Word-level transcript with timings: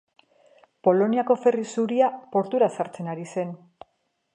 Poloniako 0.87 1.37
ferry 1.43 1.67
zuria 1.75 2.09
portura 2.37 2.75
sartzen 2.79 3.15
ari 3.17 3.33
zen. 3.37 3.59